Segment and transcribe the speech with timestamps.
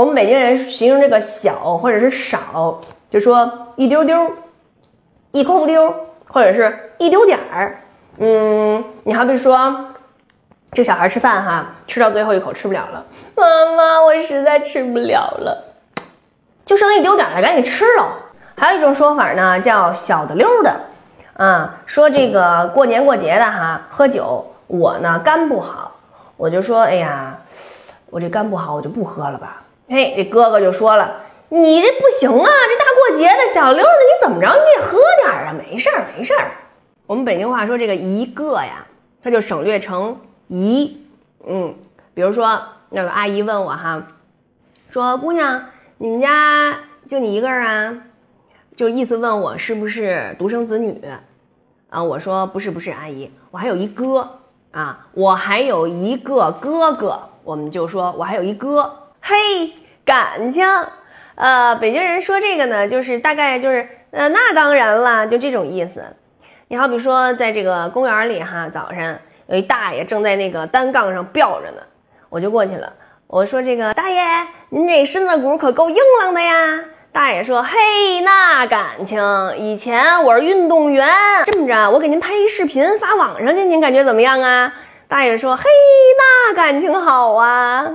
[0.00, 4.32] 我们北京人形容这个小或者是少，就说一丢丢、
[5.30, 5.94] 一抠丢，
[6.26, 7.82] 或者是一丢点儿。
[8.16, 9.92] 嗯，你好比说，
[10.72, 13.04] 这小孩吃饭哈，吃到最后一口吃不了了，
[13.36, 13.44] 妈
[13.76, 15.62] 妈，我实在吃不了了，
[16.64, 18.06] 就剩一丢点儿了，赶紧吃喽。
[18.56, 20.80] 还有一种说法呢，叫小的溜的，
[21.34, 25.92] 啊，说这个过年过节的哈，喝酒，我呢肝不好，
[26.38, 27.36] 我就说，哎呀，
[28.08, 29.62] 我这肝不好，我就不喝了吧。
[29.92, 36.52] 嘿，这哥哥就说了，你这不行啊，这大过节的小六的，你怎么着你也喝点啊，没事儿没事儿。
[37.08, 38.86] 我们北京话说这个一个呀，
[39.20, 41.04] 它就省略成一，
[41.44, 41.74] 嗯，
[42.14, 44.06] 比如说那个阿姨问我哈，
[44.90, 45.64] 说姑娘，
[45.98, 48.02] 你们家就你一个人啊？
[48.76, 51.02] 就意思问我是不是独生子女，
[51.88, 54.38] 啊，我说不是不是，阿姨，我还有一哥
[54.70, 58.88] 啊，我还有一个哥哥，我们就说我还有一哥，
[59.30, 59.72] 嘿，
[60.04, 60.66] 感情，
[61.36, 66.02] 呃，北京人说这个呢，就是大概就是呃，那当然了，就这种意思。
[66.66, 71.82] 你好比说在这个公园里哈，早上有一大爷正在那个单杠上吊着呢，
[72.28, 72.92] 我就过去了，
[73.28, 74.20] 我说这个大爷，
[74.70, 76.80] 您这身子骨可够硬朗的呀。
[77.12, 79.22] 大爷说：“嘿，那感情，
[79.58, 81.08] 以前我是运动员。
[81.46, 84.72] 这么着，我给您拍一视频发网上去，您感觉怎么样啊？”
[85.06, 85.62] 大爷说：“嘿，
[86.18, 87.92] 那感情好啊。”